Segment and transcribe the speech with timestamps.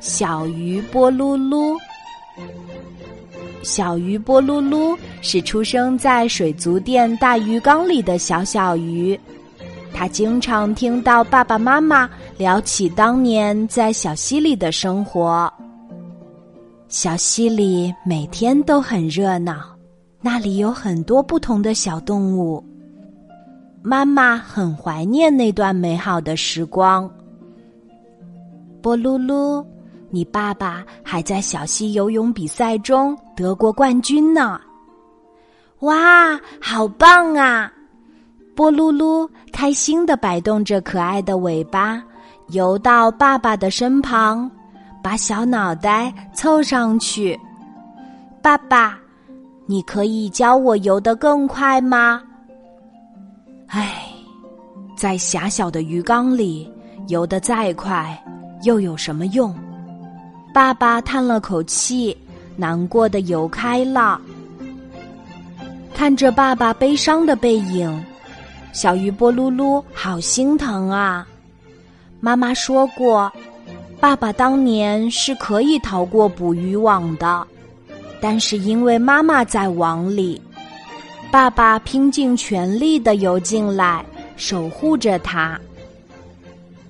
[0.00, 1.76] 小鱼波噜噜。
[3.62, 9.18] 小鱼波噜噜是出生在水族店大鱼缸里的小小鱼，
[9.92, 15.52] 它经常听到爸爸妈妈聊起当年在小溪里的生活。
[16.88, 19.76] 小溪里每天都很热闹，
[20.22, 22.64] 那里有很多不同的小动物。
[23.82, 27.10] 妈妈很怀念那段美好的时光。
[28.82, 29.64] 波噜噜，
[30.10, 34.60] 你爸爸还在小溪游泳比赛中得过冠军呢！
[35.80, 37.72] 哇，好棒啊！
[38.54, 42.02] 波噜噜开心的摆动着可爱的尾巴，
[42.48, 44.50] 游到爸爸的身旁，
[45.02, 47.38] 把小脑袋凑上去。
[48.42, 48.98] 爸爸，
[49.66, 52.22] 你可以教我游得更快吗？
[53.68, 54.02] 唉，
[54.96, 56.70] 在狭小的鱼缸里
[57.08, 58.22] 游得再快，
[58.62, 59.54] 又有什么用？
[60.52, 62.16] 爸爸叹了口气，
[62.56, 64.20] 难过的游开了。
[65.94, 68.04] 看着爸爸悲伤的背影，
[68.72, 71.26] 小鱼波噜噜好心疼啊！
[72.20, 73.30] 妈妈说过，
[74.00, 77.46] 爸爸当年是可以逃过捕鱼网的，
[78.20, 80.40] 但是因为妈妈在网里。
[81.30, 84.04] 爸爸拼尽全力的游进来，
[84.36, 85.58] 守护着他。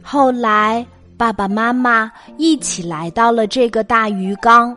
[0.00, 0.86] 后来，
[1.20, 4.74] 爸爸妈妈一起来到了这个大鱼缸，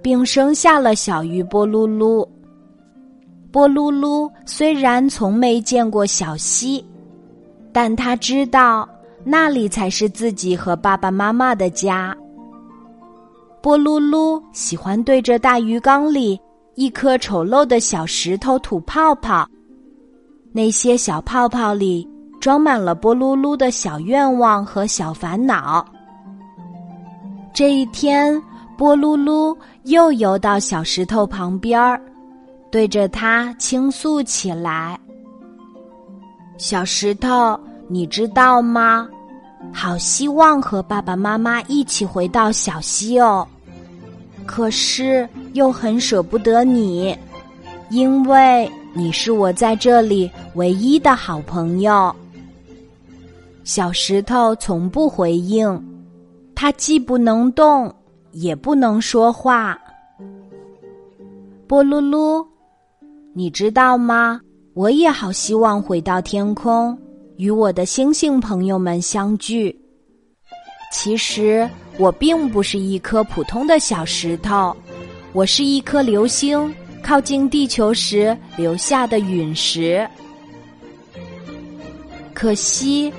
[0.00, 2.26] 并生下了小鱼波噜噜。
[3.50, 6.82] 波噜噜虽然从没见过小溪，
[7.70, 8.88] 但他知道
[9.24, 12.16] 那里才是自己和爸爸妈妈的家。
[13.60, 16.40] 波噜噜喜欢对着大鱼缸里。
[16.76, 19.46] 一颗丑陋的小石头吐泡泡，
[20.52, 22.08] 那些小泡泡里
[22.42, 25.86] 装满了波噜噜的小愿望和小烦恼。
[27.54, 28.42] 这一天，
[28.76, 32.02] 波噜噜又游到小石头旁边儿，
[32.68, 34.98] 对着它倾诉起来
[36.58, 39.08] ：“小石头，你知道吗？
[39.72, 43.46] 好希望和爸爸妈妈一起回到小溪哦。”
[44.44, 47.16] 可是又很舍不得你，
[47.88, 52.12] 因为你是我在这里唯一的好朋友。
[53.64, 55.82] 小石头从不回应，
[56.54, 57.94] 它既不能动，
[58.32, 59.78] 也不能说话。
[61.66, 62.46] 波噜噜，
[63.34, 64.40] 你知道吗？
[64.74, 66.98] 我也好希望回到天空，
[67.36, 69.78] 与我的星星朋友们相聚。
[70.92, 71.68] 其实。
[71.98, 74.74] 我并不是一颗普通的小石头，
[75.34, 80.08] 我是一颗流星靠近地球时留下的陨石。
[82.32, 83.12] 可惜，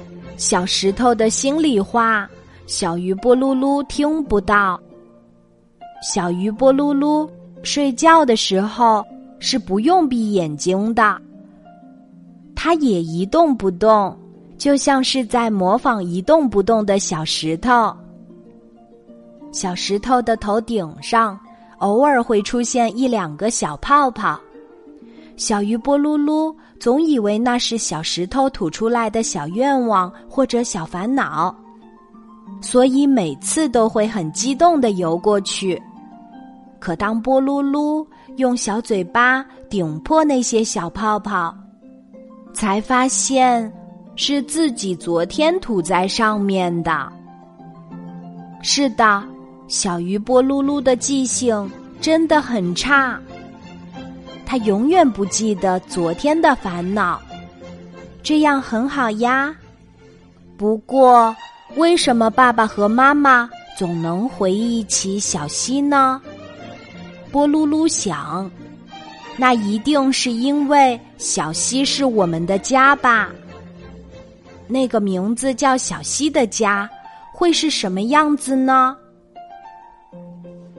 [0.44, 2.30] 小石头的心里话，
[2.68, 4.78] 小鱼波噜噜听不到。
[6.02, 7.26] 小鱼波噜噜
[7.64, 9.02] 睡觉的时候
[9.40, 11.18] 是不用闭眼睛的，
[12.54, 14.14] 它也一动不动，
[14.58, 17.96] 就像是在模仿一动不动的小石头。
[19.54, 21.40] 小石头的头顶上，
[21.78, 24.38] 偶尔会出现一两个小泡泡。
[25.46, 31.54] 小鱼波噜噜总以为那是小石头吐出来的小愿望或者小烦恼，
[32.62, 35.78] 所以每次都会很激动的游过去。
[36.80, 41.54] 可当波噜噜用小嘴巴顶破那些小泡泡，
[42.54, 43.70] 才发现
[44.16, 47.12] 是自己昨天吐在上面的。
[48.62, 49.22] 是的。
[49.68, 53.20] 小鱼波噜噜的记性真的很差，
[54.46, 57.22] 他永远不记得昨天的烦恼，
[58.22, 59.56] 这样很好呀。
[60.58, 61.36] 不过，
[61.76, 66.22] 为什么爸爸和妈妈总能回忆起小溪呢？
[67.32, 68.50] 波噜噜想，
[69.38, 73.32] 那一定是因为小溪是我们的家吧？
[74.68, 76.88] 那个名字叫小溪的家，
[77.34, 78.96] 会是什么样子呢？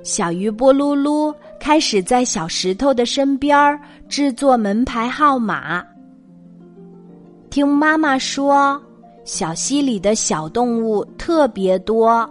[0.05, 5.83] 小鱼波噜噜开始在小石头的身边制作门牌号码。
[7.51, 8.81] 听妈妈说，
[9.25, 12.29] 小溪里的小动物特别多，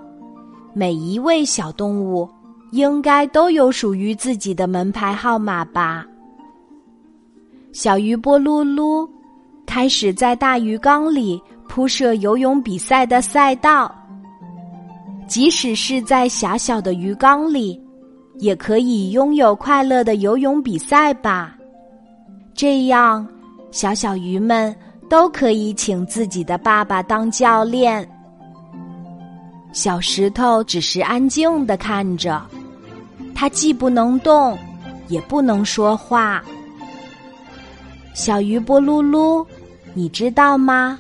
[0.73, 2.29] 每一位小动物
[2.71, 6.05] 应该都有属于自己的门牌号码吧。
[7.71, 9.09] 小鱼波噜噜
[9.65, 13.93] 开始在大鱼缸里铺设游泳比赛的赛道。
[15.25, 17.81] 即使是在狭小的鱼缸里，
[18.39, 21.55] 也可以拥有快乐的游泳比赛吧。
[22.53, 23.27] 这样，
[23.71, 24.75] 小小鱼们
[25.09, 28.07] 都可以请自己的爸爸当教练。
[29.71, 32.41] 小石头只是安静的看着，
[33.33, 34.57] 它既不能动，
[35.07, 36.43] 也不能说话。
[38.13, 39.43] 小鱼波噜噜，
[39.95, 40.99] 你知道吗？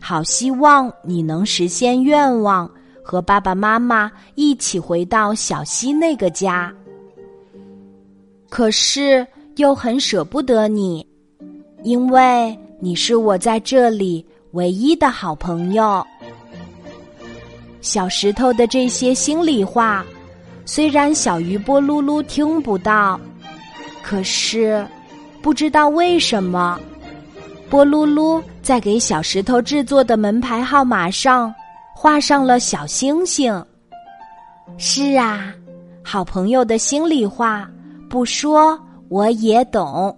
[0.00, 2.70] 好希望你能实现愿望，
[3.04, 6.72] 和爸爸妈妈一起回到小溪那个家。
[8.48, 11.06] 可是又很舍不得你，
[11.82, 16.04] 因为你是我在这里唯一的好朋友。
[17.80, 20.02] 小石头的这些心里话，
[20.64, 23.20] 虽然小鱼波噜噜听不到，
[24.02, 24.86] 可是
[25.42, 26.80] 不知道为什么，
[27.68, 31.54] 波噜噜在给小石头制作的门牌号码上
[32.04, 33.64] 画上了小星星。
[34.76, 35.54] 是啊，
[36.04, 37.66] 好朋友的心里话
[38.10, 38.78] 不说
[39.08, 40.14] 我也懂。